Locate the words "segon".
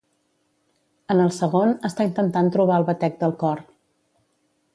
1.35-1.75